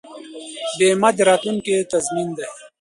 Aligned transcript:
بیمه 0.77 1.09
د 1.15 1.17
راتلونکي 1.29 1.75
تضمین 1.91 2.29
دی. 2.37 2.47